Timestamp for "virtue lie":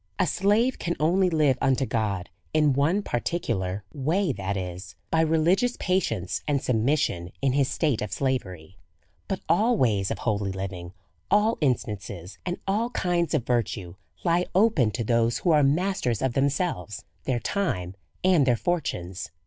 13.45-14.47